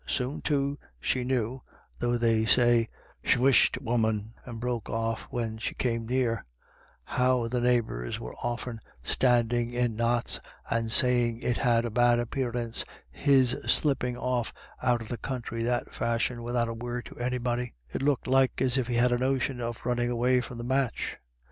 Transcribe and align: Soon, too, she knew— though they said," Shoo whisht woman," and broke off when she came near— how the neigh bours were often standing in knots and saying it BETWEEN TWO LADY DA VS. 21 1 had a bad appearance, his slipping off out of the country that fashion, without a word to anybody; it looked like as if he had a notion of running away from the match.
Soon, 0.07 0.41
too, 0.41 0.79
she 0.99 1.23
knew— 1.23 1.61
though 1.99 2.17
they 2.17 2.43
said," 2.43 2.87
Shoo 3.23 3.41
whisht 3.41 3.79
woman," 3.83 4.33
and 4.45 4.59
broke 4.59 4.89
off 4.89 5.27
when 5.29 5.59
she 5.59 5.75
came 5.75 6.07
near— 6.07 6.43
how 7.03 7.47
the 7.47 7.61
neigh 7.61 7.81
bours 7.81 8.19
were 8.19 8.35
often 8.37 8.79
standing 9.03 9.69
in 9.71 9.95
knots 9.95 10.41
and 10.71 10.89
saying 10.91 11.37
it 11.37 11.41
BETWEEN 11.41 11.41
TWO 11.41 11.45
LADY 11.45 11.53
DA 11.53 11.53
VS. 11.53 11.63
21 11.69 11.75
1 11.75 11.75
had 11.75 11.85
a 11.85 11.91
bad 11.91 12.19
appearance, 12.19 12.85
his 13.11 13.55
slipping 13.67 14.17
off 14.17 14.51
out 14.81 15.03
of 15.03 15.07
the 15.09 15.19
country 15.19 15.61
that 15.61 15.93
fashion, 15.93 16.41
without 16.41 16.67
a 16.67 16.73
word 16.73 17.05
to 17.05 17.17
anybody; 17.19 17.75
it 17.93 18.01
looked 18.01 18.25
like 18.25 18.59
as 18.59 18.79
if 18.79 18.87
he 18.87 18.95
had 18.95 19.11
a 19.11 19.19
notion 19.19 19.61
of 19.61 19.85
running 19.85 20.09
away 20.09 20.41
from 20.41 20.57
the 20.57 20.63
match. 20.63 21.17